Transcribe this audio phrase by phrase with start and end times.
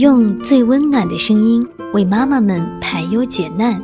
[0.00, 3.78] 用最温暖的声音为妈妈们排忧解难，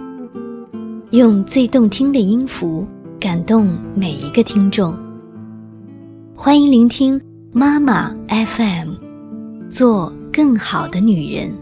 [1.11, 2.87] 用最动听的音符
[3.21, 4.97] 感动每一个听众。
[6.35, 7.21] 欢迎聆听
[7.53, 8.95] 妈妈 FM，
[9.69, 11.53] 做更好的女人。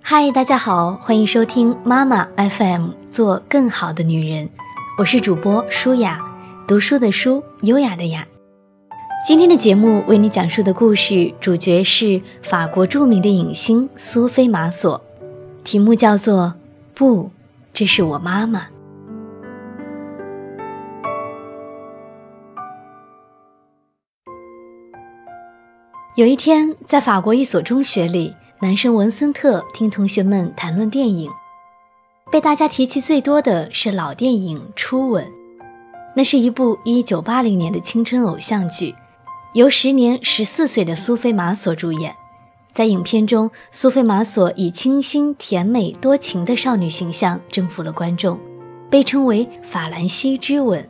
[0.00, 4.48] 嗨，大家好，欢迎收听妈妈 FM，做更好的女人。
[4.96, 6.20] 我是主播舒雅，
[6.68, 8.26] 读书的书，优雅的雅。
[9.26, 15.02] 今天的节目为你讲述的故事主角是法国著名的影星苏菲玛索，
[15.64, 16.54] 题目叫做
[16.98, 17.30] 《不，
[17.72, 18.60] 这是我妈妈》。
[26.16, 28.36] 有一天，在法国一所中学里。
[28.60, 31.28] 男生文森特听同学们谈论电影，
[32.30, 35.26] 被大家提起最多的是老电影《初吻》。
[36.14, 38.94] 那是一部1980年的青春偶像剧，
[39.54, 42.14] 由时年14岁的苏菲玛索主演。
[42.72, 48.38] 在影片中，苏菲玛索以清新、甜美、多情的少女形象征服了观众，
[48.88, 50.88] 被称为“法兰西之吻”。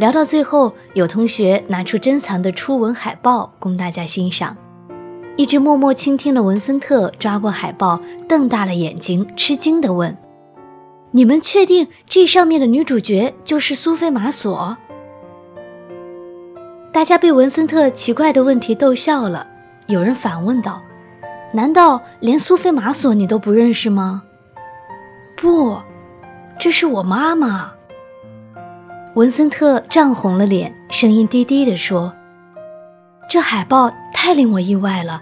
[0.00, 4.56] 聊到最后，有同学拿出珍藏的《初吻》海报供大家欣赏。
[5.36, 10.16] 一直默默倾听的文森特抓过海报，瞪大了眼睛，吃惊地问
[11.12, 14.78] ：“你们确定这上面的女主角就是苏菲玛索？”
[16.94, 19.48] 大家被文森特奇怪的问题逗笑了。
[19.86, 20.80] 有人反问道
[21.52, 24.22] ：“难道连苏菲玛索你都不认识吗
[25.36, 25.78] ？”“不，
[26.58, 27.72] 这是我妈妈。”
[29.20, 32.14] 文森特涨红了脸，声音低低地说
[33.28, 35.20] ：“这海报太令我意外了。”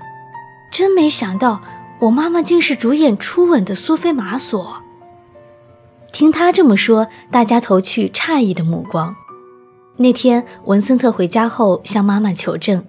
[0.70, 1.60] 真没想到，
[1.98, 4.76] 我妈妈竟是主演《初吻》的苏菲玛索。
[6.12, 9.16] 听他这么说，大家投去诧异的目光。
[9.96, 12.84] 那天，文森特回家后向妈妈求证，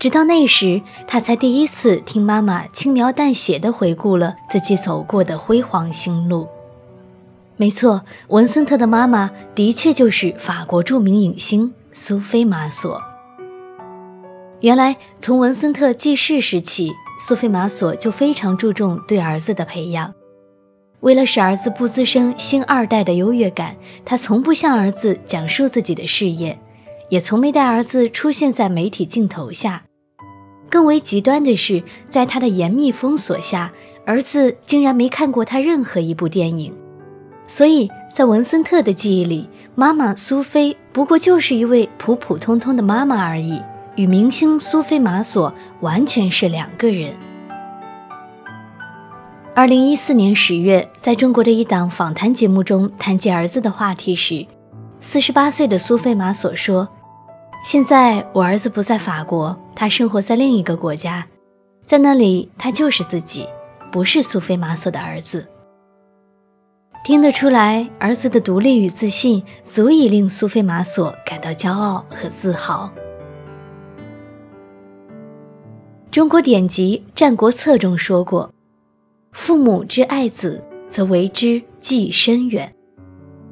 [0.00, 6.48] 直到那时，他才第一次听妈妈轻描淡写地回顾了自己走过的辉煌星路。
[7.60, 13.02] 没错，文森特的妈妈的确就是法国著名影星苏菲玛索。
[14.62, 16.90] 原来，从文森特记事时起。
[17.18, 20.14] 苏菲玛索就非常注重对儿子的培养，
[21.00, 26.58] 为了使儿子不滋生星二代的优越感，她从不向儿子讲述自己的事业，
[27.10, 29.82] 也从没带儿子出现在媒体镜头下。
[30.70, 33.74] 更为极端的是，在她的严密封锁下，
[34.06, 36.72] 儿子竟然没看过她任何一部电影。
[37.46, 43.62] 所以在文森特的记忆里，妈妈苏菲不过就是一位普普通通的妈妈而已。
[43.96, 47.12] 与明星苏菲玛索完全是两个人。
[49.54, 54.46] 二零一四年十月，在中国的一档访谈节目中谈及儿子的话题时，
[55.00, 56.88] 四十八岁的苏菲玛索说
[57.62, 61.26] ：“现在我儿子不在法国，他生活在另一个国家，
[61.84, 63.46] 在那里他就是自己，
[63.90, 65.46] 不是苏菲玛索的儿子。”
[67.02, 72.92] 听得出来，儿子的独立与自信足以令苏菲玛索感到骄傲和自豪。
[76.10, 78.52] 中国典籍《战国策》中说过
[79.32, 82.74] ：“父母之爱子，则为之计深远。”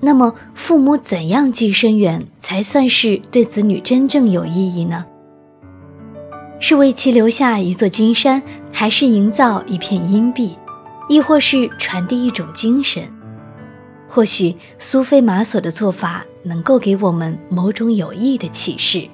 [0.00, 5.06] 那么，父母怎样计深远才算是对子女真正有意义呢？
[6.60, 8.42] 是为其留下一座金山，
[8.72, 10.54] 还是营造一片阴蔽，
[11.08, 13.08] 亦或是传递一种精神？
[14.08, 19.08] 或许苏菲玛索的做法能够给我们某种有益的启示。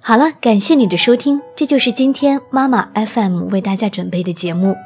[0.00, 4.76] 好了，感谢你的收听，这就是今天妈妈 FM 为大家准备的节目。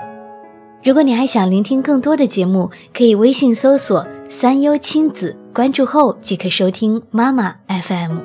[0.82, 8.20] 如果你还想聆听更多的节目，可以微信搜索“三优亲子”，关注后即可收听妈妈 FM。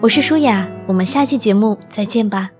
[0.00, 2.50] 我是舒雅，我们下期节目再见吧。